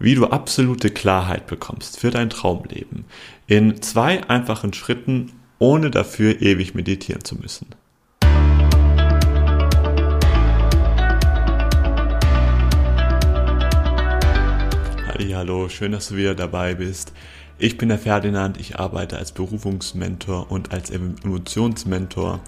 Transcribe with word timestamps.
wie 0.00 0.14
du 0.14 0.26
absolute 0.26 0.90
Klarheit 0.90 1.46
bekommst 1.46 2.00
für 2.00 2.10
dein 2.10 2.30
Traumleben 2.30 3.04
in 3.46 3.82
zwei 3.82 4.28
einfachen 4.28 4.72
Schritten, 4.72 5.32
ohne 5.58 5.90
dafür 5.90 6.40
ewig 6.40 6.74
meditieren 6.74 7.22
zu 7.22 7.36
müssen. 7.36 7.68
Hallo, 15.40 15.70
schön, 15.70 15.92
dass 15.92 16.08
du 16.08 16.16
wieder 16.16 16.34
dabei 16.34 16.74
bist. 16.74 17.14
Ich 17.56 17.78
bin 17.78 17.88
der 17.88 17.98
Ferdinand, 17.98 18.60
ich 18.60 18.78
arbeite 18.78 19.16
als 19.16 19.32
Berufungsmentor 19.32 20.50
und 20.50 20.72
als 20.72 20.90
Emotionsmentor 20.90 22.40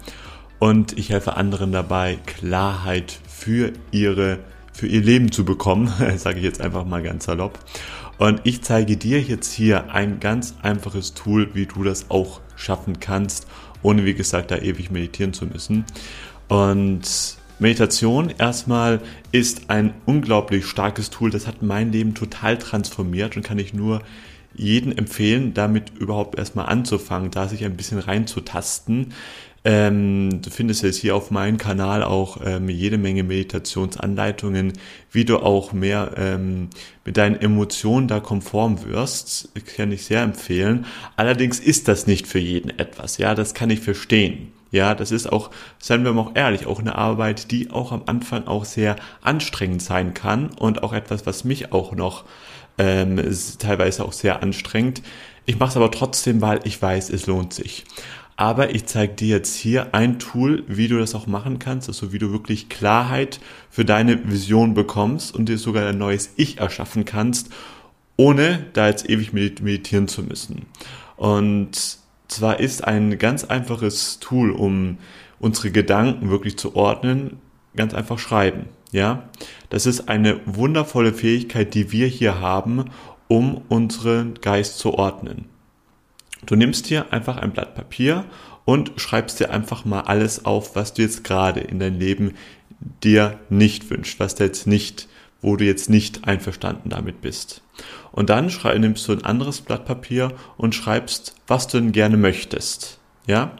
und 0.59 0.95
ich 0.97 1.09
helfe 1.09 1.35
anderen 1.35 1.71
dabei, 1.71 2.19
Klarheit 2.27 3.17
für 3.27 3.73
ihre 3.91 4.39
für 4.73 4.87
ihr 4.87 5.01
Leben 5.01 5.31
zu 5.31 5.45
bekommen, 5.45 5.91
sage 6.17 6.39
ich 6.39 6.43
jetzt 6.43 6.61
einfach 6.61 6.85
mal 6.85 7.01
ganz 7.01 7.25
salopp. 7.25 7.59
Und 8.17 8.41
ich 8.43 8.61
zeige 8.61 8.97
dir 8.97 9.21
jetzt 9.21 9.51
hier 9.53 9.91
ein 9.91 10.19
ganz 10.19 10.55
einfaches 10.61 11.13
Tool, 11.13 11.53
wie 11.53 11.65
du 11.65 11.83
das 11.83 12.09
auch 12.09 12.41
schaffen 12.55 12.99
kannst, 12.99 13.47
ohne 13.81 14.05
wie 14.05 14.13
gesagt 14.13 14.51
da 14.51 14.57
ewig 14.57 14.91
meditieren 14.91 15.33
zu 15.33 15.45
müssen. 15.45 15.85
Und 16.47 17.37
Meditation 17.59 18.29
erstmal 18.37 19.01
ist 19.31 19.69
ein 19.69 19.93
unglaublich 20.05 20.65
starkes 20.65 21.09
Tool. 21.09 21.31
Das 21.31 21.47
hat 21.47 21.61
mein 21.61 21.91
Leben 21.91 22.13
total 22.13 22.57
transformiert 22.57 23.35
und 23.35 23.43
kann 23.43 23.59
ich 23.59 23.73
nur 23.73 24.01
jeden 24.55 24.95
empfehlen, 24.95 25.53
damit 25.53 25.91
überhaupt 25.97 26.37
erstmal 26.37 26.67
anzufangen, 26.67 27.31
da 27.31 27.47
sich 27.47 27.65
ein 27.65 27.75
bisschen 27.75 27.99
reinzutasten. 27.99 29.13
Ähm, 29.65 30.41
du 30.41 30.49
findest 30.49 30.83
jetzt 30.83 30.97
hier 30.97 31.15
auf 31.15 31.31
meinem 31.31 31.57
Kanal 31.57 32.03
auch 32.03 32.37
ähm, 32.43 32.67
jede 32.67 32.97
Menge 32.97 33.23
Meditationsanleitungen, 33.23 34.73
wie 35.11 35.23
du 35.23 35.37
auch 35.37 35.71
mehr 35.71 36.11
ähm, 36.17 36.69
mit 37.05 37.15
deinen 37.15 37.39
Emotionen 37.39 38.09
da 38.09 38.19
konform 38.19 38.83
wirst. 38.85 39.49
Kann 39.77 39.91
ich 39.93 40.03
sehr 40.05 40.21
empfehlen. 40.21 40.85
Allerdings 41.15 41.59
ist 41.59 41.87
das 41.87 42.07
nicht 42.07 42.27
für 42.27 42.39
jeden 42.39 42.77
etwas. 42.77 43.17
Ja, 43.17 43.35
das 43.35 43.53
kann 43.53 43.69
ich 43.69 43.79
verstehen. 43.79 44.51
Ja, 44.71 44.95
das 44.95 45.11
ist 45.11 45.31
auch, 45.31 45.51
seien 45.77 46.03
wir 46.03 46.13
mal 46.13 46.21
auch 46.21 46.35
ehrlich, 46.35 46.65
auch 46.65 46.79
eine 46.79 46.95
Arbeit, 46.95 47.51
die 47.51 47.69
auch 47.69 47.91
am 47.91 48.03
Anfang 48.07 48.47
auch 48.47 48.65
sehr 48.65 48.95
anstrengend 49.21 49.83
sein 49.83 50.15
kann 50.15 50.49
und 50.49 50.81
auch 50.81 50.93
etwas, 50.93 51.27
was 51.27 51.43
mich 51.43 51.71
auch 51.71 51.93
noch 51.93 52.25
ähm, 52.79 53.21
teilweise 53.59 54.03
auch 54.03 54.13
sehr 54.13 54.41
anstrengend. 54.41 55.03
Ich 55.45 55.59
mache 55.59 55.69
es 55.69 55.77
aber 55.77 55.91
trotzdem, 55.91 56.41
weil 56.41 56.61
ich 56.63 56.81
weiß, 56.81 57.09
es 57.11 57.27
lohnt 57.27 57.53
sich. 57.53 57.85
Aber 58.43 58.75
ich 58.75 58.87
zeige 58.87 59.13
dir 59.13 59.37
jetzt 59.37 59.55
hier 59.55 59.95
ein 59.95 60.19
Tool, 60.19 60.65
wie 60.67 60.89
du 60.89 60.99
das 60.99 61.15
auch 61.15 61.27
machen 61.27 61.59
kannst, 61.59 61.87
also 61.87 62.11
wie 62.11 62.19
du 62.19 62.33
wirklich 62.33 62.67
Klarheit 62.67 63.39
für 63.69 63.85
deine 63.85 64.29
Vision 64.29 64.73
bekommst 64.73 65.33
und 65.33 65.47
dir 65.47 65.57
sogar 65.57 65.87
ein 65.87 65.97
neues 65.97 66.33
Ich 66.35 66.57
erschaffen 66.57 67.05
kannst, 67.05 67.53
ohne 68.17 68.65
da 68.73 68.89
jetzt 68.89 69.09
ewig 69.09 69.31
meditieren 69.31 70.09
zu 70.09 70.23
müssen. 70.23 70.65
Und 71.15 71.99
zwar 72.27 72.59
ist 72.59 72.83
ein 72.83 73.17
ganz 73.17 73.45
einfaches 73.45 74.19
Tool, 74.19 74.51
um 74.51 74.97
unsere 75.39 75.71
Gedanken 75.71 76.29
wirklich 76.29 76.57
zu 76.57 76.75
ordnen, 76.75 77.37
ganz 77.77 77.93
einfach 77.93 78.19
schreiben. 78.19 78.65
Ja, 78.91 79.29
das 79.69 79.85
ist 79.85 80.09
eine 80.09 80.41
wundervolle 80.45 81.13
Fähigkeit, 81.13 81.73
die 81.73 81.93
wir 81.93 82.07
hier 82.07 82.41
haben, 82.41 82.91
um 83.29 83.61
unseren 83.69 84.33
Geist 84.41 84.79
zu 84.79 84.95
ordnen. 84.95 85.52
Du 86.45 86.55
nimmst 86.55 86.89
dir 86.89 87.11
einfach 87.11 87.37
ein 87.37 87.51
Blatt 87.51 87.75
Papier 87.75 88.25
und 88.65 88.93
schreibst 88.97 89.39
dir 89.39 89.51
einfach 89.51 89.85
mal 89.85 90.01
alles 90.01 90.45
auf, 90.45 90.75
was 90.75 90.93
du 90.93 91.01
jetzt 91.01 91.23
gerade 91.23 91.59
in 91.59 91.79
dein 91.79 91.99
Leben 91.99 92.33
dir 93.03 93.39
nicht 93.49 93.89
wünscht, 93.89 94.19
was 94.19 94.35
du 94.35 94.43
jetzt 94.43 94.67
nicht, 94.67 95.07
wo 95.41 95.55
du 95.55 95.65
jetzt 95.65 95.89
nicht 95.89 96.27
einverstanden 96.27 96.89
damit 96.89 97.21
bist. 97.21 97.61
Und 98.11 98.29
dann 98.29 98.49
schrei, 98.49 98.77
nimmst 98.77 99.07
du 99.07 99.13
ein 99.13 99.25
anderes 99.25 99.61
Blatt 99.61 99.85
Papier 99.85 100.33
und 100.57 100.75
schreibst, 100.75 101.35
was 101.47 101.67
du 101.67 101.79
denn 101.79 101.91
gerne 101.91 102.17
möchtest. 102.17 102.99
Ja? 103.27 103.51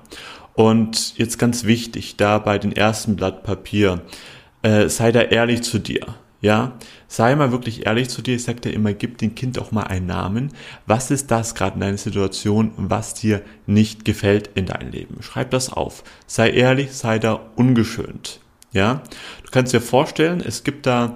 Und 0.54 1.18
jetzt 1.18 1.40
ganz 1.40 1.64
wichtig, 1.64 2.16
da 2.18 2.38
bei 2.38 2.60
den 2.60 2.72
ersten 2.72 3.16
Blatt 3.16 3.44
Papier, 3.44 4.02
äh, 4.62 4.88
sei 4.88 5.12
da 5.12 5.22
ehrlich 5.22 5.64
zu 5.64 5.80
dir. 5.80 6.16
Ja, 6.44 6.74
sei 7.08 7.34
mal 7.38 7.54
wirklich 7.54 7.86
ehrlich 7.86 8.10
zu 8.10 8.22
dir. 8.22 8.36
Ich 8.36 8.44
sag 8.44 8.62
dir 8.62 8.74
immer, 8.74 8.92
gib 8.92 9.18
dem 9.18 9.34
Kind 9.34 9.58
auch 9.58 9.72
mal 9.72 9.84
einen 9.84 10.08
Namen. 10.08 10.50
Was 10.86 11.10
ist 11.10 11.32
das 11.32 11.56
gerade 11.56 11.76
in 11.76 11.80
deiner 11.80 11.98
Situation, 11.98 12.72
was 12.76 13.14
dir 13.14 13.42
nicht 13.66 14.04
gefällt 14.04 14.50
in 14.54 14.66
deinem 14.66 14.92
Leben? 14.92 15.24
Schreib 15.24 15.52
das 15.52 15.72
auf. 15.72 16.04
Sei 16.28 16.50
ehrlich, 16.50 16.92
sei 16.92 17.18
da 17.18 17.40
ungeschönt. 17.56 18.42
Ja, 18.74 19.04
du 19.46 19.52
kannst 19.52 19.72
dir 19.72 19.80
vorstellen, 19.80 20.44
es 20.46 20.66
gibt 20.66 20.86
da 20.86 21.16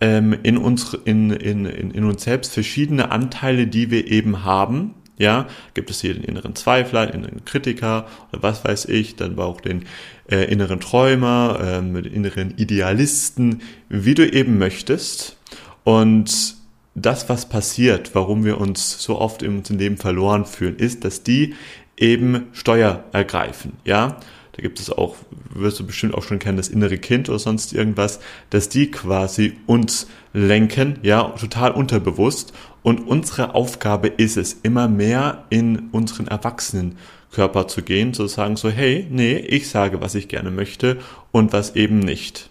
ähm, 0.00 0.38
in, 0.44 0.56
uns, 0.56 0.94
in, 1.04 1.30
in, 1.32 1.66
in, 1.66 1.90
in 1.90 2.04
uns 2.04 2.22
selbst 2.22 2.54
verschiedene 2.54 3.10
Anteile, 3.10 3.66
die 3.66 3.90
wir 3.90 4.06
eben 4.06 4.44
haben. 4.44 4.94
Ja, 5.18 5.48
gibt 5.74 5.90
es 5.90 6.00
hier 6.00 6.14
den 6.14 6.22
inneren 6.22 6.54
Zweifler, 6.54 7.06
den 7.06 7.24
inneren 7.24 7.44
Kritiker 7.44 8.06
oder 8.32 8.42
was 8.42 8.64
weiß 8.64 8.86
ich, 8.86 9.16
dann 9.16 9.38
auch 9.38 9.60
den 9.60 9.84
äh, 10.30 10.44
inneren 10.44 10.80
Träumer, 10.80 11.58
äh, 11.60 11.82
den 11.82 12.04
inneren 12.04 12.54
Idealisten, 12.56 13.62
wie 13.88 14.14
du 14.14 14.30
eben 14.30 14.58
möchtest. 14.58 15.36
Und 15.82 16.56
das, 16.94 17.28
was 17.28 17.48
passiert, 17.48 18.14
warum 18.14 18.44
wir 18.44 18.60
uns 18.60 19.02
so 19.02 19.18
oft 19.18 19.42
in 19.42 19.58
unserem 19.58 19.78
Leben 19.78 19.96
verloren 19.96 20.44
fühlen, 20.44 20.76
ist, 20.76 21.04
dass 21.04 21.22
die 21.22 21.54
eben 21.96 22.46
Steuer 22.52 23.04
ergreifen. 23.12 23.72
Ja, 23.84 24.18
da 24.58 24.62
gibt 24.62 24.80
es 24.80 24.90
auch, 24.90 25.14
wirst 25.54 25.78
du 25.78 25.86
bestimmt 25.86 26.14
auch 26.14 26.24
schon 26.24 26.40
kennen, 26.40 26.56
das 26.56 26.66
innere 26.66 26.98
Kind 26.98 27.28
oder 27.28 27.38
sonst 27.38 27.72
irgendwas, 27.72 28.18
dass 28.50 28.68
die 28.68 28.90
quasi 28.90 29.56
uns 29.66 30.08
lenken, 30.32 30.98
ja, 31.02 31.22
total 31.22 31.70
unterbewusst. 31.70 32.52
Und 32.82 33.06
unsere 33.06 33.54
Aufgabe 33.54 34.08
ist 34.08 34.36
es, 34.36 34.54
immer 34.64 34.88
mehr 34.88 35.44
in 35.48 35.90
unseren 35.92 36.26
Erwachsenenkörper 36.26 37.68
zu 37.68 37.82
gehen, 37.82 38.14
zu 38.14 38.26
sagen 38.26 38.56
so, 38.56 38.68
hey, 38.68 39.06
nee, 39.08 39.36
ich 39.36 39.68
sage, 39.68 40.00
was 40.00 40.16
ich 40.16 40.26
gerne 40.26 40.50
möchte 40.50 40.98
und 41.30 41.52
was 41.52 41.76
eben 41.76 42.00
nicht. 42.00 42.50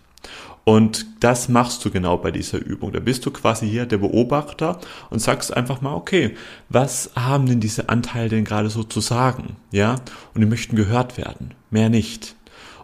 Und 0.67 1.05
das 1.21 1.47
machst 1.47 1.85
du 1.85 1.91
genau 1.91 2.17
bei 2.17 2.29
dieser 2.29 2.57
Übung. 2.57 2.91
Da 2.91 2.99
bist 2.99 3.25
du 3.25 3.31
quasi 3.31 3.69
hier 3.69 3.85
der 3.85 3.99
Beobachter 3.99 4.81
und 5.09 5.19
sagst 5.19 5.55
einfach 5.55 5.79
mal, 5.79 5.93
okay, 5.93 6.35
was 6.67 7.11
haben 7.15 7.45
denn 7.45 7.61
diese 7.61 7.87
Anteile 7.87 8.27
denn 8.27 8.43
gerade 8.43 8.69
so 8.69 8.83
zu 8.83 8.99
sagen? 8.99 9.55
Ja? 9.71 9.95
Und 10.33 10.41
die 10.41 10.45
möchten 10.45 10.75
gehört 10.75 11.17
werden. 11.17 11.53
Mehr 11.69 11.87
nicht. 11.87 12.35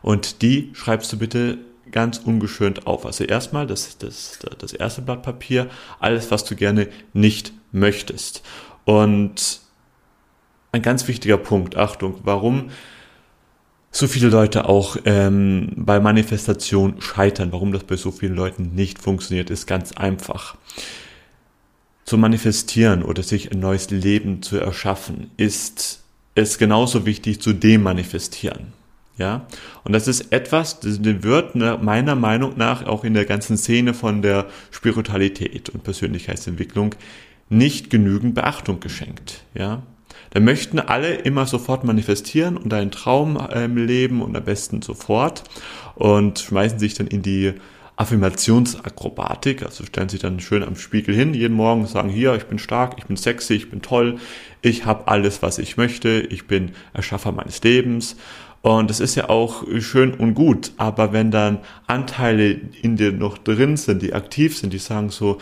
Und 0.02 0.42
die 0.44 0.72
schreibst 0.72 1.12
du 1.12 1.18
bitte 1.18 1.58
ganz 1.92 2.20
ungeschönt 2.20 2.88
auf. 2.88 3.06
Also 3.06 3.26
erstmal 3.26 3.68
das, 3.68 3.98
das, 3.98 4.40
das 4.60 4.72
erste 4.72 5.02
Blatt 5.02 5.22
Papier, 5.22 5.68
alles, 6.00 6.32
was 6.32 6.46
du 6.46 6.56
gerne 6.56 6.88
nicht 7.12 7.52
möchtest. 7.74 8.44
Und 8.86 9.60
ein 10.72 10.82
ganz 10.82 11.10
wichtiger 11.10 11.38
Punkt, 11.38 11.76
Achtung, 11.76 12.22
warum 12.24 12.70
so 13.96 14.08
viele 14.08 14.30
Leute 14.30 14.68
auch 14.68 14.98
ähm, 15.06 15.70
bei 15.76 16.00
Manifestation 16.00 17.00
scheitern. 17.00 17.52
Warum 17.52 17.72
das 17.72 17.84
bei 17.84 17.96
so 17.96 18.12
vielen 18.12 18.36
Leuten 18.36 18.74
nicht 18.74 19.00
funktioniert, 19.00 19.52
ist 19.52 19.68
ganz 19.68 19.92
einfach. 19.92 20.58
Zu 22.04 22.18
manifestieren 22.18 23.04
oder 23.04 23.22
sich 23.22 23.52
ein 23.52 23.60
neues 23.60 23.92
Leben 23.92 24.42
zu 24.42 24.58
erschaffen, 24.58 25.30
ist 25.38 26.02
es 26.34 26.58
genauso 26.58 27.06
wichtig 27.06 27.40
zu 27.40 27.54
demanifestieren. 27.54 28.74
Ja, 29.16 29.46
und 29.84 29.94
das 29.94 30.08
ist 30.08 30.32
etwas, 30.34 30.80
das 30.80 31.04
wird 31.04 31.54
ne, 31.54 31.78
meiner 31.80 32.16
Meinung 32.16 32.58
nach 32.58 32.88
auch 32.88 33.04
in 33.04 33.14
der 33.14 33.26
ganzen 33.26 33.58
Szene 33.58 33.94
von 33.94 34.24
der 34.24 34.48
Spiritualität 34.72 35.70
und 35.70 35.84
Persönlichkeitsentwicklung 35.84 36.96
nicht 37.48 37.92
genügend 37.92 38.34
Beachtung 38.34 38.80
geschenkt. 38.80 39.44
Ja, 39.54 39.84
da 40.34 40.40
möchten 40.40 40.80
alle 40.80 41.14
immer 41.14 41.46
sofort 41.46 41.84
manifestieren 41.84 42.58
und 42.58 42.74
einen 42.74 42.90
Traum 42.90 43.38
ähm, 43.54 43.78
leben 43.78 44.24
und 44.24 44.36
am 44.36 44.44
besten 44.44 44.82
sofort 44.82 45.44
und 45.94 46.40
schmeißen 46.40 46.80
sich 46.80 46.96
dann 46.96 47.06
in 47.06 47.22
die 47.22 47.54
Affirmationsakrobatik, 47.98 49.62
also 49.62 49.86
stellen 49.86 50.10
sich 50.10 50.22
dann 50.22 50.40
schön 50.40 50.64
am 50.64 50.76
Spiegel 50.76 51.14
hin 51.14 51.36
jeden 51.36 51.54
Morgen 51.54 51.86
sagen, 51.86 52.10
hier, 52.10 52.34
ich 52.34 52.46
bin 52.46 52.58
stark, 52.58 52.96
ich 52.98 53.06
bin 53.06 53.16
sexy, 53.16 53.54
ich 53.54 53.70
bin 53.70 53.84
toll, 53.84 54.18
ich 54.64 54.88
habe 54.88 55.08
alles, 55.08 55.44
was 55.44 55.60
ich 55.60 55.78
möchte, 55.78 56.10
ich 56.10 56.48
bin 56.48 56.72
Erschaffer 56.94 57.32
meines 57.32 57.62
Lebens. 57.62 58.16
Und 58.64 58.90
das 58.90 59.02
ist 59.02 59.14
ja 59.14 59.30
auch 59.30 59.64
schön 59.82 60.16
und 60.16 60.34
gut, 60.34 60.72
aber 60.78 61.14
wenn 61.14 61.30
dann 61.30 61.60
Anteile 61.86 62.60
in 62.82 62.96
dir 62.96 63.12
noch 63.12 63.38
drin 63.38 63.78
sind, 63.78 64.02
die 64.02 64.14
aktiv 64.14 64.58
sind, 64.58 64.74
die 64.74 64.80
sagen 64.80 65.12
so, 65.12 65.38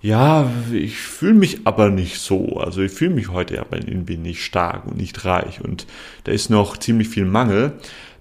ja, 0.00 0.50
ich 0.72 0.96
fühle 0.96 1.34
mich 1.34 1.66
aber 1.66 1.90
nicht 1.90 2.18
so. 2.18 2.58
Also 2.58 2.82
ich 2.82 2.92
fühle 2.92 3.14
mich 3.14 3.28
heute 3.28 3.60
aber 3.60 3.76
irgendwie 3.78 4.16
nicht 4.16 4.44
stark 4.44 4.86
und 4.86 4.96
nicht 4.96 5.24
reich 5.24 5.60
und 5.62 5.86
da 6.24 6.32
ist 6.32 6.50
noch 6.50 6.76
ziemlich 6.76 7.08
viel 7.08 7.24
Mangel, 7.24 7.72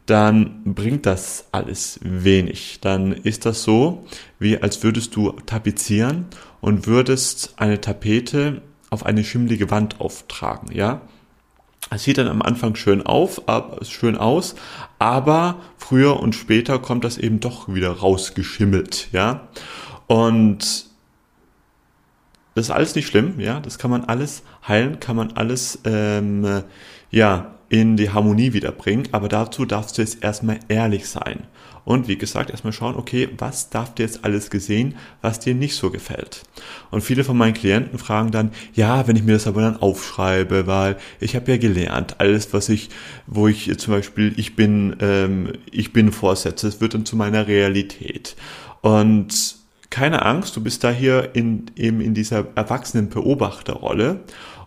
dann 0.07 0.63
bringt 0.63 1.05
das 1.05 1.47
alles 1.51 1.99
wenig. 2.01 2.79
Dann 2.81 3.11
ist 3.11 3.45
das 3.45 3.63
so, 3.63 4.05
wie 4.39 4.57
als 4.57 4.81
würdest 4.83 5.15
du 5.15 5.31
tapezieren 5.45 6.25
und 6.61 6.87
würdest 6.87 7.53
eine 7.57 7.79
Tapete 7.81 8.61
auf 8.89 9.05
eine 9.05 9.23
schimmlige 9.23 9.69
Wand 9.69 9.99
auftragen, 9.99 10.73
ja? 10.73 11.01
Es 11.89 12.03
sieht 12.03 12.17
dann 12.17 12.27
am 12.27 12.41
Anfang 12.41 12.75
schön 12.75 13.05
auf, 13.05 13.41
schön 13.83 14.17
aus, 14.17 14.55
aber 14.99 15.61
früher 15.77 16.19
und 16.19 16.35
später 16.35 16.79
kommt 16.79 17.05
das 17.05 17.17
eben 17.17 17.39
doch 17.39 17.73
wieder 17.73 17.91
rausgeschimmelt, 17.91 19.09
ja? 19.11 19.47
Und 20.07 20.86
das 22.57 22.67
ist 22.67 22.71
alles 22.71 22.95
nicht 22.95 23.07
schlimm, 23.07 23.39
ja, 23.39 23.59
das 23.59 23.77
kann 23.77 23.91
man 23.91 24.05
alles 24.05 24.43
heilen, 24.67 24.99
kann 24.99 25.15
man 25.15 25.33
alles, 25.33 25.79
ähm, 25.85 26.63
ja, 27.11 27.53
in 27.69 27.97
die 27.97 28.09
Harmonie 28.09 28.53
wiederbringen, 28.53 29.09
aber 29.11 29.27
dazu 29.27 29.65
darfst 29.65 29.97
du 29.97 30.01
jetzt 30.01 30.23
erstmal 30.23 30.59
ehrlich 30.69 31.07
sein. 31.07 31.43
Und 31.83 32.07
wie 32.07 32.17
gesagt, 32.17 32.49
erstmal 32.49 32.73
schauen, 32.73 32.95
okay, 32.95 33.29
was 33.37 33.69
darf 33.69 33.93
dir 33.93 34.03
jetzt 34.03 34.25
alles 34.25 34.49
gesehen, 34.49 34.95
was 35.21 35.39
dir 35.39 35.53
nicht 35.53 35.75
so 35.75 35.89
gefällt. 35.89 36.43
Und 36.91 37.01
viele 37.01 37.23
von 37.23 37.37
meinen 37.37 37.53
Klienten 37.53 37.97
fragen 37.99 38.31
dann, 38.31 38.51
ja, 38.73 39.07
wenn 39.07 39.15
ich 39.15 39.23
mir 39.23 39.33
das 39.33 39.47
aber 39.47 39.61
dann 39.61 39.77
aufschreibe, 39.77 40.67
weil 40.67 40.97
ich 41.19 41.35
habe 41.35 41.51
ja 41.51 41.57
gelernt, 41.57 42.15
alles, 42.19 42.51
was 42.53 42.69
ich, 42.69 42.89
wo 43.25 43.47
ich 43.47 43.77
zum 43.77 43.93
Beispiel, 43.93 44.33
ich 44.35 44.55
bin, 44.55 44.97
ähm, 44.99 45.53
ich 45.71 45.93
bin 45.93 46.11
vorsetze, 46.11 46.67
es 46.67 46.81
wird 46.81 46.93
dann 46.93 47.05
zu 47.05 47.15
meiner 47.15 47.47
Realität. 47.47 48.35
Und 48.81 49.56
keine 49.97 50.23
Angst, 50.23 50.55
du 50.55 50.61
bist 50.61 50.83
da 50.83 50.91
hier 50.91 51.31
in, 51.33 51.71
eben 51.75 52.01
in 52.01 52.13
dieser 52.13 52.45
erwachsenen 52.53 53.09
Beobachterrolle 53.09 54.19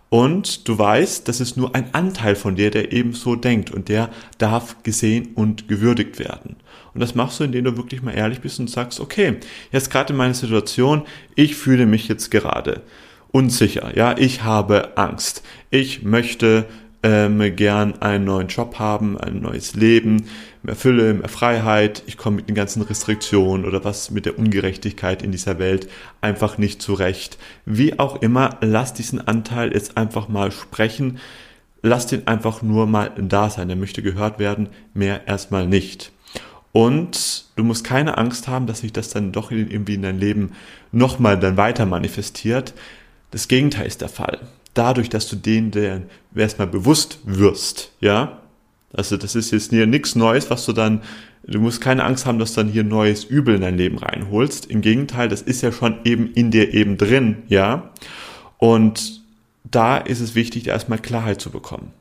und 0.09 0.67
du 0.67 0.77
weißt, 0.77 1.29
das 1.29 1.41
ist 1.41 1.56
nur 1.56 1.73
ein 1.77 1.94
Anteil 1.94 2.35
von 2.35 2.56
dir, 2.56 2.73
der 2.73 2.91
eben 2.91 3.12
so 3.12 3.37
denkt 3.37 3.71
und 3.71 3.88
der 3.88 4.11
darf 4.38 4.82
gesehen 4.82 5.29
und 5.37 5.69
gewürdigt 5.69 6.19
werden. 6.19 6.56
Und 6.94 7.00
das 7.00 7.15
machst 7.15 7.38
du, 7.38 7.44
indem 7.44 7.65
du 7.65 7.77
wirklich 7.77 8.03
mal 8.03 8.11
ehrlich 8.11 8.41
bist 8.41 8.59
und 8.59 8.69
sagst, 8.69 8.99
okay, 8.99 9.37
jetzt 9.71 9.93
gerade 9.93 10.12
in 10.12 10.17
meiner 10.17 10.35
Situation, 10.35 11.03
ich 11.37 11.55
fühle 11.55 11.87
mich 11.87 12.09
jetzt 12.09 12.32
gerade 12.32 12.82
unsicher, 13.31 13.97
ja, 13.97 14.19
ich 14.19 14.43
habe 14.43 14.99
Angst, 14.99 15.44
ich 15.71 16.03
möchte 16.03 16.67
ähm, 17.02 17.56
gern 17.56 18.00
einen 18.02 18.25
neuen 18.25 18.49
Job 18.49 18.79
haben, 18.79 19.19
ein 19.19 19.41
neues 19.41 19.75
Leben, 19.75 20.26
mehr 20.62 20.76
Fülle, 20.76 21.14
mehr 21.14 21.29
Freiheit, 21.29 22.02
ich 22.06 22.17
komme 22.17 22.37
mit 22.37 22.49
den 22.49 22.55
ganzen 22.55 22.82
Restriktionen 22.82 23.64
oder 23.64 23.85
was 23.85 24.11
mit 24.11 24.26
der 24.26 24.38
Ungerechtigkeit 24.38 25.23
in 25.23 25.32
dieser 25.32 25.58
Welt 25.58 25.88
einfach 26.20 26.58
nicht 26.58 26.82
zurecht. 26.82 27.38
Wie 27.64 27.99
auch 27.99 28.20
immer, 28.20 28.58
lass 28.61 28.93
diesen 28.93 29.26
Anteil 29.26 29.73
jetzt 29.73 29.97
einfach 29.97 30.29
mal 30.29 30.52
sprechen, 30.52 31.19
lass 31.82 32.06
den 32.06 32.26
einfach 32.26 32.61
nur 32.61 32.87
mal 32.87 33.11
da 33.17 33.49
sein, 33.49 33.70
er 33.70 33.76
möchte 33.76 34.03
gehört 34.03 34.38
werden, 34.38 34.69
mehr 34.93 35.26
erstmal 35.26 35.67
nicht. 35.67 36.12
Und 36.73 37.46
du 37.56 37.64
musst 37.64 37.82
keine 37.82 38.17
Angst 38.19 38.46
haben, 38.46 38.67
dass 38.67 38.81
sich 38.81 38.93
das 38.93 39.08
dann 39.08 39.32
doch 39.32 39.50
irgendwie 39.50 39.94
in 39.94 40.03
dein 40.03 40.20
Leben 40.20 40.53
nochmal 40.93 41.38
dann 41.38 41.56
weiter 41.56 41.85
manifestiert. 41.85 42.75
Das 43.32 43.49
Gegenteil 43.49 43.87
ist 43.87 44.03
der 44.03 44.08
Fall 44.08 44.41
dadurch, 44.75 45.08
dass 45.08 45.28
du 45.28 45.37
denen 45.37 45.70
der 45.70 46.02
erstmal 46.34 46.69
bewusst 46.69 47.20
wirst, 47.25 47.93
ja. 48.00 48.40
Also 48.93 49.17
das 49.17 49.37
ist 49.37 49.52
jetzt 49.52 49.70
hier 49.70 49.87
nichts 49.87 50.17
Neues, 50.17 50.50
was 50.50 50.67
du 50.67 50.72
dann, 50.72 51.02
du 51.44 51.61
musst 51.61 51.81
keine 51.81 52.05
Angst 52.05 52.26
haben, 52.26 52.40
dass 52.40 52.55
du 52.55 52.62
dann 52.62 52.72
hier 52.72 52.82
neues 52.82 53.22
Übel 53.25 53.55
in 53.55 53.61
dein 53.61 53.76
Leben 53.76 53.99
reinholst. 53.99 54.67
Im 54.67 54.81
Gegenteil, 54.81 55.28
das 55.28 55.43
ist 55.43 55.62
ja 55.62 55.70
schon 55.70 56.00
eben 56.05 56.32
in 56.32 56.50
dir 56.50 56.75
eben 56.75 56.96
drin, 56.96 57.44
ja. 57.49 57.90
Und 58.58 59.20
da 59.62 59.96
ist 59.96 60.20
es 60.20 60.34
wichtig, 60.34 60.67
erstmal 60.67 60.99
Klarheit 60.99 61.40
zu 61.40 61.50
bekommen. 61.50 61.93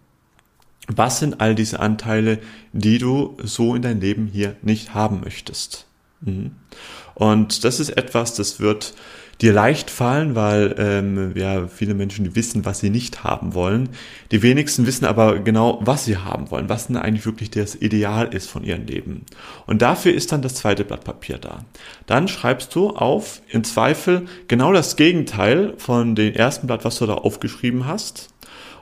Was 0.88 1.20
sind 1.20 1.40
all 1.40 1.54
diese 1.54 1.80
Anteile, 1.80 2.40
die 2.74 2.98
du 2.98 3.38
so 3.44 3.76
in 3.76 3.84
dein 3.84 4.02
Leben 4.02 4.26
hier 4.26 4.56
nicht 4.64 4.96
haben 4.96 5.22
möchtest? 5.24 5.86
Mhm. 6.22 6.52
Und 7.14 7.64
das 7.64 7.80
ist 7.80 7.90
etwas, 7.90 8.34
das 8.34 8.60
wird 8.60 8.96
dir 9.42 9.54
leicht 9.54 9.90
fallen, 9.90 10.36
weil 10.36 10.76
ähm, 10.78 11.32
ja 11.36 11.68
viele 11.68 11.94
Menschen 11.94 12.36
wissen, 12.36 12.66
was 12.66 12.80
sie 12.80 12.90
nicht 12.90 13.24
haben 13.24 13.54
wollen. 13.54 13.90
Die 14.32 14.42
wenigsten 14.42 14.86
wissen 14.86 15.06
aber 15.06 15.40
genau, 15.40 15.80
was 15.82 16.06
sie 16.06 16.18
haben 16.18 16.52
wollen, 16.52 16.68
was 16.68 16.88
denn 16.88 16.98
eigentlich 16.98 17.26
wirklich 17.26 17.50
das 17.50 17.76
Ideal 17.76 18.34
ist 18.34 18.50
von 18.50 18.64
ihrem 18.64 18.86
Leben. 18.86 19.26
Und 19.66 19.82
dafür 19.82 20.14
ist 20.14 20.32
dann 20.32 20.42
das 20.42 20.56
zweite 20.56 20.84
Blatt 20.84 21.06
Papier 21.06 21.38
da. 21.38 21.64
Dann 22.06 22.28
schreibst 22.28 22.76
du 22.76 22.90
auf, 22.90 23.42
im 23.48 23.64
Zweifel 23.64 24.26
genau 24.48 24.74
das 24.74 24.98
Gegenteil 24.98 25.74
von 25.78 26.16
dem 26.16 26.34
ersten 26.34 26.68
Blatt, 26.68 26.84
was 26.84 26.98
du 26.98 27.06
da 27.06 27.14
aufgeschrieben 27.14 27.88
hast. 27.88 28.30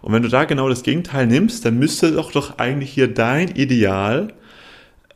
Und 0.02 0.14
wenn 0.14 0.24
du 0.24 0.30
da 0.30 0.46
genau 0.46 0.70
das 0.70 0.84
Gegenteil 0.84 1.28
nimmst, 1.28 1.66
dann 1.66 1.78
müsste 1.78 2.12
doch 2.12 2.32
doch 2.32 2.58
eigentlich 2.58 2.92
hier 2.92 3.14
dein 3.14 3.50
Ideal 3.50 4.34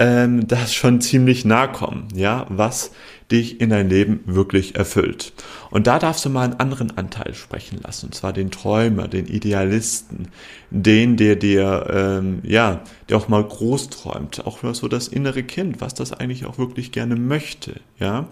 ähm, 0.01 0.47
das 0.47 0.73
schon 0.73 0.99
ziemlich 0.99 1.45
nah 1.45 1.67
kommen, 1.67 2.07
ja, 2.15 2.47
was 2.49 2.91
dich 3.31 3.61
in 3.61 3.69
dein 3.69 3.89
Leben 3.89 4.21
wirklich 4.25 4.75
erfüllt. 4.75 5.33
Und 5.69 5.87
da 5.87 5.99
darfst 5.99 6.25
du 6.25 6.29
mal 6.29 6.43
einen 6.43 6.59
anderen 6.59 6.97
Anteil 6.97 7.33
sprechen 7.33 7.79
lassen, 7.81 8.07
und 8.07 8.15
zwar 8.15 8.33
den 8.33 8.51
Träumer, 8.51 9.07
den 9.07 9.25
Idealisten, 9.25 10.27
den, 10.69 11.17
der 11.17 11.35
dir, 11.35 11.87
ähm, 11.91 12.39
ja, 12.43 12.81
der 13.09 13.17
auch 13.17 13.27
mal 13.27 13.43
groß 13.43 13.89
träumt, 13.89 14.45
auch 14.45 14.59
so 14.73 14.87
das 14.87 15.07
innere 15.07 15.43
Kind, 15.43 15.81
was 15.81 15.93
das 15.93 16.13
eigentlich 16.13 16.45
auch 16.45 16.57
wirklich 16.57 16.91
gerne 16.91 17.15
möchte, 17.15 17.79
ja. 17.99 18.27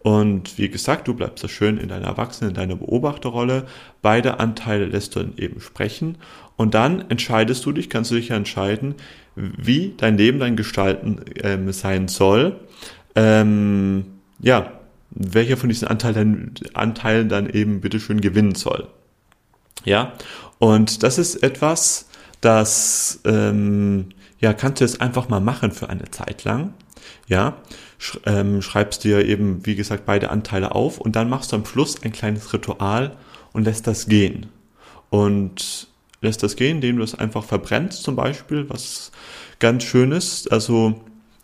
Und 0.00 0.58
wie 0.58 0.68
gesagt, 0.68 1.08
du 1.08 1.14
bleibst 1.14 1.42
da 1.42 1.48
schön 1.48 1.76
in 1.76 1.88
deiner 1.88 2.06
Erwachsenen, 2.06 2.50
in 2.50 2.54
deiner 2.54 2.76
Beobachterrolle. 2.76 3.66
Beide 4.00 4.38
Anteile 4.38 4.86
lässt 4.86 5.16
du 5.16 5.20
dann 5.20 5.32
eben 5.36 5.60
sprechen. 5.60 6.18
Und 6.56 6.74
dann 6.74 7.10
entscheidest 7.10 7.66
du 7.66 7.72
dich, 7.72 7.90
kannst 7.90 8.10
du 8.10 8.14
dich 8.14 8.28
ja 8.28 8.36
entscheiden, 8.36 8.94
wie 9.34 9.94
dein 9.96 10.16
Leben 10.16 10.38
dann 10.38 10.56
gestalten 10.56 11.20
ähm, 11.42 11.72
sein 11.72 12.08
soll. 12.08 12.60
Ähm, 13.14 14.17
ja, 14.40 14.72
welcher 15.10 15.56
von 15.56 15.68
diesen 15.68 15.88
Anteilen, 15.88 16.54
Anteilen 16.74 17.28
dann 17.28 17.48
eben 17.48 17.80
bitteschön 17.80 18.20
gewinnen 18.20 18.54
soll. 18.54 18.88
Ja, 19.84 20.12
und 20.58 21.02
das 21.02 21.18
ist 21.18 21.42
etwas, 21.42 22.08
das 22.40 23.20
ähm, 23.24 24.10
ja, 24.40 24.52
kannst 24.52 24.80
du 24.80 24.84
jetzt 24.84 25.00
einfach 25.00 25.28
mal 25.28 25.40
machen 25.40 25.72
für 25.72 25.88
eine 25.88 26.10
Zeit 26.10 26.44
lang. 26.44 26.74
Ja, 27.26 27.56
Sch 27.98 28.18
ähm, 28.26 28.62
schreibst 28.62 29.04
dir 29.04 29.24
eben, 29.24 29.64
wie 29.66 29.74
gesagt, 29.74 30.06
beide 30.06 30.30
Anteile 30.30 30.74
auf 30.74 30.98
und 30.98 31.16
dann 31.16 31.28
machst 31.28 31.52
du 31.52 31.56
am 31.56 31.64
Schluss 31.64 32.02
ein 32.02 32.12
kleines 32.12 32.52
Ritual 32.52 33.16
und 33.52 33.64
lässt 33.64 33.86
das 33.86 34.06
gehen. 34.06 34.46
Und 35.10 35.88
lässt 36.20 36.42
das 36.42 36.56
gehen, 36.56 36.76
indem 36.76 36.98
du 36.98 37.02
es 37.02 37.14
einfach 37.14 37.44
verbrennst 37.44 38.02
zum 38.02 38.16
Beispiel, 38.16 38.68
was 38.68 39.10
ganz 39.58 39.84
schön 39.84 40.12
ist. 40.12 40.50
Also 40.52 41.00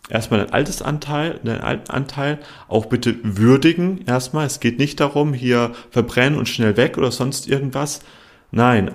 erstmal 0.09 0.41
dein 0.41 0.53
altes 0.53 0.81
Anteil, 0.81 1.39
deinen 1.43 1.61
alten 1.61 1.91
Anteil 1.91 2.39
auch 2.67 2.85
bitte 2.85 3.15
würdigen 3.23 4.03
erstmal. 4.05 4.45
Es 4.45 4.59
geht 4.59 4.79
nicht 4.79 4.99
darum, 4.99 5.33
hier 5.33 5.73
verbrennen 5.91 6.37
und 6.37 6.49
schnell 6.49 6.77
weg 6.77 6.97
oder 6.97 7.11
sonst 7.11 7.47
irgendwas. 7.47 8.01
Nein. 8.51 8.91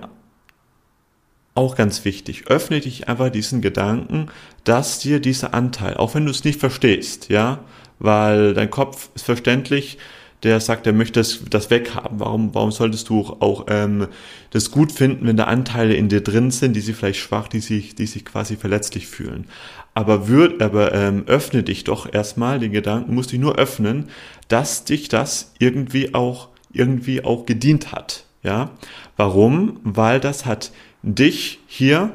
Auch 1.55 1.75
ganz 1.75 2.05
wichtig. 2.05 2.47
Öffne 2.47 2.81
dich 2.81 3.09
einfach 3.09 3.29
diesen 3.29 3.61
Gedanken, 3.61 4.29
dass 4.65 5.01
dir 5.01 5.21
dieser 5.21 5.53
Anteil, 5.53 5.95
auch 5.95 6.15
wenn 6.15 6.25
du 6.25 6.31
es 6.31 6.45
nicht 6.45 6.61
verstehst, 6.61 7.29
ja, 7.29 7.65
weil 7.99 8.55
dein 8.55 8.71
Kopf 8.71 9.11
ist 9.15 9.25
verständlich, 9.25 9.99
der 10.43 10.61
sagt, 10.61 10.87
er 10.87 10.93
möchte 10.93 11.21
das, 11.21 11.41
das 11.51 11.71
weghaben. 11.71 12.21
Warum, 12.21 12.55
warum 12.55 12.71
solltest 12.71 13.09
du 13.09 13.37
auch 13.41 13.67
ähm, 13.69 14.09
das 14.51 14.71
gut 14.71 14.93
finden, 14.93 15.27
wenn 15.27 15.37
da 15.37 15.45
Anteile 15.45 15.95
in 15.95 16.09
dir 16.09 16.23
drin 16.23 16.51
sind, 16.51 16.75
die 16.75 16.81
sich 16.81 16.97
vielleicht 16.97 17.21
schwach, 17.21 17.49
die 17.49 17.61
sich, 17.61 17.95
die 17.95 18.07
sich 18.07 18.25
quasi 18.25 18.57
verletzlich 18.57 19.07
fühlen? 19.07 19.47
Aber 19.93 20.29
würd, 20.29 20.63
aber 20.63 20.95
ähm, 20.95 21.25
öffne 21.27 21.63
dich 21.63 21.85
doch 21.85 22.11
erstmal 22.13 22.59
den 22.59 22.73
Gedanken, 22.73 23.15
musst 23.15 23.33
dich 23.33 23.41
nur 23.41 23.57
öffnen, 23.57 24.09
dass 24.49 24.85
dich 24.85 25.09
das 25.09 25.53
irgendwie 25.59 26.15
auch 26.15 26.49
irgendwie 26.73 27.25
auch 27.25 27.47
gedient 27.47 27.93
hat. 27.93 28.25
Ja, 28.43 28.71
warum? 29.17 29.81
Weil 29.83 30.21
das 30.21 30.47
hat 30.47 30.73
dich 31.03 31.59
hier 31.67 32.13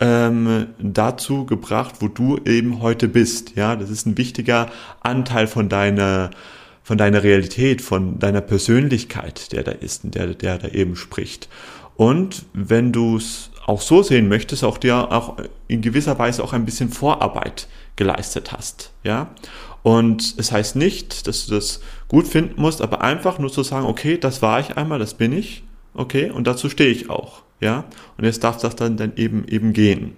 ähm, 0.00 0.68
dazu 0.78 1.44
gebracht, 1.44 1.96
wo 2.00 2.08
du 2.08 2.38
eben 2.44 2.80
heute 2.80 3.08
bist. 3.08 3.56
Ja, 3.56 3.76
das 3.76 3.90
ist 3.90 4.06
ein 4.06 4.16
wichtiger 4.16 4.70
Anteil 5.00 5.46
von 5.46 5.68
deiner 5.68 6.30
von 6.82 6.98
deiner 6.98 7.22
Realität, 7.22 7.80
von 7.80 8.18
deiner 8.18 8.40
Persönlichkeit, 8.40 9.52
der 9.52 9.62
da 9.62 9.72
ist 9.72 10.04
und 10.04 10.14
der, 10.14 10.34
der 10.34 10.58
da 10.58 10.68
eben 10.68 10.96
spricht. 10.96 11.48
Und 11.96 12.46
wenn 12.52 12.92
du 12.92 13.16
es 13.16 13.50
auch 13.66 13.80
so 13.80 14.02
sehen 14.02 14.28
möchtest, 14.28 14.64
auch 14.64 14.78
dir 14.78 15.12
auch 15.12 15.36
in 15.68 15.82
gewisser 15.82 16.18
Weise 16.18 16.42
auch 16.42 16.52
ein 16.52 16.64
bisschen 16.64 16.88
Vorarbeit 16.88 17.68
geleistet 17.96 18.52
hast, 18.52 18.90
ja. 19.04 19.30
Und 19.82 20.34
es 20.38 20.52
heißt 20.52 20.76
nicht, 20.76 21.26
dass 21.26 21.46
du 21.46 21.54
das 21.56 21.80
gut 22.06 22.28
finden 22.28 22.60
musst, 22.60 22.82
aber 22.82 23.00
einfach 23.00 23.38
nur 23.38 23.50
zu 23.50 23.64
sagen, 23.64 23.86
okay, 23.86 24.16
das 24.16 24.40
war 24.40 24.60
ich 24.60 24.76
einmal, 24.76 25.00
das 25.00 25.14
bin 25.14 25.32
ich, 25.32 25.64
okay, 25.94 26.30
und 26.30 26.46
dazu 26.46 26.68
stehe 26.68 26.90
ich 26.90 27.10
auch, 27.10 27.42
ja. 27.60 27.84
Und 28.16 28.24
jetzt 28.24 28.44
darf 28.44 28.58
das 28.58 28.76
dann, 28.76 28.96
dann 28.96 29.12
eben 29.16 29.46
eben 29.48 29.72
gehen. 29.72 30.16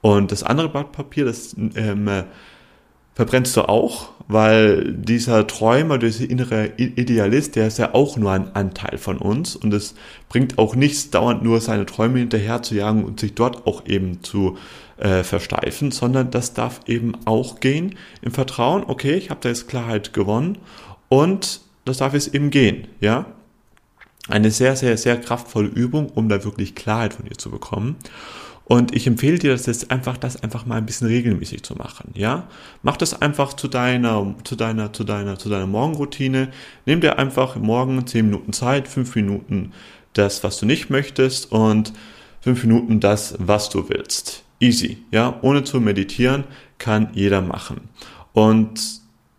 Und 0.00 0.32
das 0.32 0.42
andere 0.42 0.68
Blatt 0.68 0.92
Papier, 0.92 1.24
das 1.24 1.54
ähm, 1.74 2.08
verbrennst 3.16 3.56
du 3.56 3.62
auch, 3.62 4.10
weil 4.28 4.92
dieser 4.92 5.46
Träumer, 5.46 5.98
dieser 5.98 6.28
innere 6.28 6.72
Idealist, 6.76 7.56
der 7.56 7.66
ist 7.66 7.78
ja 7.78 7.94
auch 7.94 8.18
nur 8.18 8.30
ein 8.30 8.54
Anteil 8.54 8.98
von 8.98 9.16
uns 9.16 9.56
und 9.56 9.72
es 9.72 9.94
bringt 10.28 10.58
auch 10.58 10.76
nichts, 10.76 11.10
dauernd 11.10 11.42
nur 11.42 11.60
seine 11.62 11.86
Träume 11.86 12.18
hinterher 12.18 12.62
zu 12.62 12.74
jagen 12.74 13.04
und 13.04 13.18
sich 13.18 13.34
dort 13.34 13.66
auch 13.66 13.86
eben 13.86 14.22
zu 14.22 14.58
äh, 14.98 15.24
versteifen, 15.24 15.92
sondern 15.92 16.30
das 16.30 16.52
darf 16.52 16.80
eben 16.86 17.12
auch 17.24 17.60
gehen 17.60 17.94
im 18.20 18.32
Vertrauen, 18.32 18.84
okay, 18.86 19.14
ich 19.14 19.30
habe 19.30 19.40
da 19.42 19.48
jetzt 19.48 19.66
Klarheit 19.66 20.12
gewonnen 20.12 20.58
und 21.08 21.62
das 21.86 21.98
darf 21.98 22.12
jetzt 22.12 22.34
eben 22.34 22.50
gehen, 22.50 22.86
ja. 23.00 23.26
Eine 24.28 24.50
sehr, 24.50 24.74
sehr, 24.74 24.96
sehr 24.96 25.20
kraftvolle 25.20 25.68
Übung, 25.68 26.08
um 26.08 26.28
da 26.28 26.42
wirklich 26.44 26.74
Klarheit 26.74 27.14
von 27.14 27.26
dir 27.26 27.38
zu 27.38 27.48
bekommen. 27.48 27.94
Und 28.68 28.96
ich 28.96 29.06
empfehle 29.06 29.38
dir 29.38 29.52
das 29.52 29.66
jetzt 29.66 29.92
einfach, 29.92 30.16
das 30.16 30.42
einfach 30.42 30.66
mal 30.66 30.74
ein 30.74 30.86
bisschen 30.86 31.06
regelmäßig 31.06 31.62
zu 31.62 31.76
machen, 31.76 32.10
ja? 32.14 32.48
Mach 32.82 32.96
das 32.96 33.22
einfach 33.22 33.52
zu 33.52 33.68
deiner, 33.68 34.34
zu 34.42 34.56
deiner, 34.56 34.92
zu 34.92 35.04
deiner, 35.04 35.38
zu 35.38 35.48
deiner 35.48 35.68
Morgenroutine. 35.68 36.48
Nimm 36.84 37.00
dir 37.00 37.16
einfach 37.16 37.54
morgen 37.54 38.04
10 38.04 38.26
Minuten 38.26 38.52
Zeit, 38.52 38.88
5 38.88 39.14
Minuten 39.14 39.72
das, 40.14 40.42
was 40.42 40.58
du 40.58 40.66
nicht 40.66 40.90
möchtest 40.90 41.52
und 41.52 41.92
5 42.40 42.64
Minuten 42.64 42.98
das, 42.98 43.36
was 43.38 43.68
du 43.68 43.88
willst. 43.88 44.42
Easy, 44.58 44.98
ja? 45.12 45.38
Ohne 45.42 45.62
zu 45.62 45.80
meditieren 45.80 46.42
kann 46.78 47.10
jeder 47.14 47.42
machen. 47.42 47.88
Und 48.32 48.80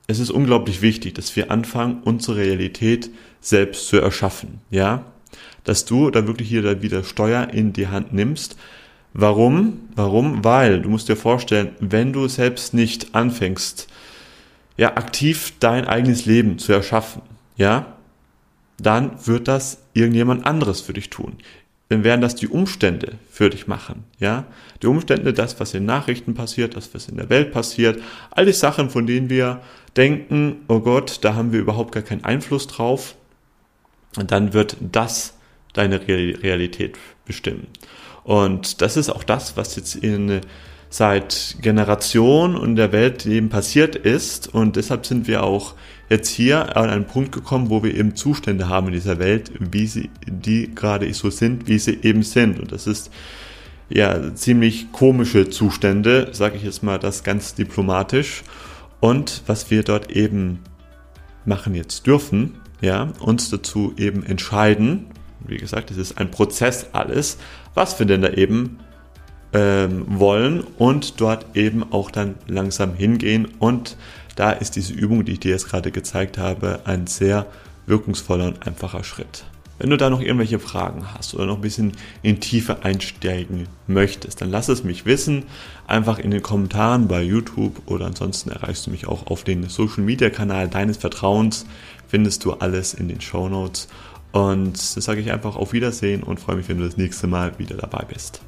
es 0.07 0.19
ist 0.19 0.31
unglaublich 0.31 0.81
wichtig, 0.81 1.15
dass 1.15 1.35
wir 1.35 1.51
anfangen, 1.51 2.01
unsere 2.05 2.37
Realität 2.37 3.09
selbst 3.41 3.89
zu 3.89 3.97
erschaffen, 3.97 4.61
ja? 4.69 5.03
Dass 5.65 5.83
du 5.83 6.11
da 6.11 6.27
wirklich 6.27 6.47
hier 6.47 6.81
wieder 6.81 7.03
Steuer 7.03 7.49
in 7.49 7.73
die 7.73 7.87
Hand 7.87 8.13
nimmst, 8.13 8.55
Warum? 9.19 9.89
Warum? 9.95 10.43
Weil 10.43 10.79
du 10.79 10.89
musst 10.89 11.09
dir 11.09 11.15
vorstellen, 11.15 11.71
wenn 11.79 12.13
du 12.13 12.27
selbst 12.27 12.75
nicht 12.75 13.15
anfängst, 13.15 13.87
ja, 14.77 14.95
aktiv 14.95 15.53
dein 15.59 15.87
eigenes 15.87 16.27
Leben 16.27 16.59
zu 16.59 16.71
erschaffen, 16.71 17.23
ja, 17.55 17.97
dann 18.77 19.13
wird 19.25 19.47
das 19.47 19.79
irgendjemand 19.93 20.45
anderes 20.45 20.81
für 20.81 20.93
dich 20.93 21.09
tun. 21.09 21.37
Dann 21.89 22.03
werden 22.03 22.21
das 22.21 22.35
die 22.35 22.47
Umstände 22.47 23.13
für 23.31 23.49
dich 23.49 23.65
machen, 23.65 24.03
ja. 24.19 24.45
Die 24.83 24.87
Umstände, 24.87 25.33
das, 25.33 25.59
was 25.59 25.73
in 25.73 25.85
Nachrichten 25.85 26.35
passiert, 26.35 26.75
das, 26.75 26.93
was 26.93 27.09
in 27.09 27.17
der 27.17 27.31
Welt 27.31 27.51
passiert, 27.51 27.99
all 28.29 28.45
die 28.45 28.53
Sachen, 28.53 28.91
von 28.91 29.07
denen 29.07 29.31
wir 29.31 29.61
denken, 29.95 30.57
oh 30.67 30.79
Gott, 30.79 31.23
da 31.23 31.33
haben 31.33 31.51
wir 31.51 31.59
überhaupt 31.59 31.91
gar 31.91 32.03
keinen 32.03 32.23
Einfluss 32.23 32.67
drauf. 32.67 33.15
Und 34.15 34.29
dann 34.29 34.53
wird 34.53 34.77
das 34.79 35.33
deine 35.73 36.07
Realität 36.07 36.99
bestimmen. 37.25 37.65
Und 38.27 38.81
das 38.81 38.97
ist 38.97 39.09
auch 39.09 39.23
das, 39.23 39.55
was 39.55 39.77
jetzt 39.77 39.95
in, 39.95 40.41
seit 40.89 41.55
Generationen 41.61 42.61
in 42.61 42.75
der 42.75 42.91
Welt 42.91 43.25
eben 43.25 43.47
passiert 43.47 43.95
ist. 43.95 44.53
Und 44.53 44.75
deshalb 44.75 45.05
sind 45.05 45.29
wir 45.29 45.43
auch 45.43 45.75
jetzt 46.09 46.27
hier 46.27 46.75
an 46.75 46.89
einen 46.89 47.07
Punkt 47.07 47.31
gekommen, 47.31 47.69
wo 47.69 47.83
wir 47.83 47.95
eben 47.95 48.17
Zustände 48.17 48.67
haben 48.67 48.87
in 48.87 48.93
dieser 48.93 49.17
Welt, 49.19 49.53
wie 49.71 49.87
sie, 49.87 50.09
die 50.25 50.75
gerade 50.75 51.11
so 51.13 51.29
sind, 51.29 51.69
wie 51.69 51.79
sie 51.79 51.99
eben 52.03 52.21
sind. 52.21 52.59
Und 52.59 52.73
das 52.73 52.85
ist 52.85 53.11
ja 53.87 54.35
ziemlich 54.35 54.91
komische 54.91 55.49
Zustände, 55.49 56.27
sage 56.33 56.57
ich 56.57 56.63
jetzt 56.63 56.83
mal 56.83 56.99
das 56.99 57.23
ganz 57.23 57.55
diplomatisch. 57.55 58.43
Und 58.99 59.43
was 59.47 59.71
wir 59.71 59.83
dort 59.83 60.11
eben 60.11 60.59
machen 61.45 61.75
jetzt 61.75 62.05
dürfen, 62.05 62.55
ja, 62.81 63.13
uns 63.21 63.49
dazu 63.49 63.93
eben 63.95 64.25
entscheiden, 64.25 65.05
wie 65.39 65.57
gesagt, 65.57 65.91
es 65.91 65.97
ist 65.97 66.17
ein 66.17 66.31
Prozess 66.31 66.87
alles, 66.93 67.37
was 67.73 67.97
wir 67.99 68.05
denn 68.05 68.21
da 68.21 68.29
eben 68.29 68.79
ähm, 69.53 70.05
wollen 70.07 70.61
und 70.77 71.19
dort 71.21 71.55
eben 71.55 71.91
auch 71.91 72.11
dann 72.11 72.35
langsam 72.47 72.93
hingehen. 72.93 73.47
Und 73.59 73.97
da 74.35 74.51
ist 74.51 74.75
diese 74.75 74.93
Übung, 74.93 75.25
die 75.25 75.33
ich 75.33 75.39
dir 75.39 75.51
jetzt 75.51 75.69
gerade 75.69 75.91
gezeigt 75.91 76.37
habe, 76.37 76.81
ein 76.85 77.07
sehr 77.07 77.45
wirkungsvoller 77.85 78.47
und 78.47 78.67
einfacher 78.67 79.03
Schritt. 79.03 79.45
Wenn 79.79 79.91
du 79.91 79.97
da 79.97 80.09
noch 80.09 80.21
irgendwelche 80.21 80.57
Fragen 80.57 81.13
hast 81.13 81.35
oder 81.35 81.45
noch 81.45 81.55
ein 81.55 81.61
bisschen 81.61 81.91
in 82.23 82.39
Tiefe 82.39 82.83
einsteigen 82.83 83.67
möchtest, 83.85 84.41
dann 84.41 84.49
lass 84.49 84.69
es 84.69 84.83
mich 84.83 85.05
wissen. 85.05 85.43
Einfach 85.85 86.17
in 86.17 86.31
den 86.31 86.41
Kommentaren 86.41 87.07
bei 87.07 87.21
YouTube 87.21 87.83
oder 87.85 88.07
ansonsten 88.07 88.49
erreichst 88.49 88.87
du 88.87 88.91
mich 88.91 89.07
auch 89.07 89.27
auf 89.27 89.43
den 89.43 89.69
Social 89.69 90.03
Media 90.03 90.31
Kanal 90.31 90.67
deines 90.67 90.97
Vertrauens. 90.97 91.67
Findest 92.07 92.43
du 92.43 92.53
alles 92.53 92.95
in 92.95 93.07
den 93.07 93.21
Show 93.21 93.49
Notes. 93.49 93.87
Und 94.31 94.73
das 94.73 94.93
sage 95.05 95.21
ich 95.21 95.31
einfach 95.31 95.55
auf 95.55 95.73
Wiedersehen 95.73 96.23
und 96.23 96.39
freue 96.39 96.57
mich, 96.57 96.69
wenn 96.69 96.77
du 96.77 96.85
das 96.85 96.97
nächste 96.97 97.27
Mal 97.27 97.57
wieder 97.59 97.77
dabei 97.77 98.05
bist. 98.05 98.41